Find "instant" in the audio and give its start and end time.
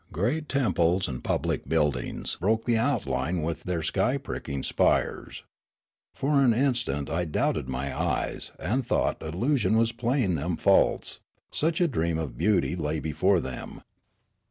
6.55-7.07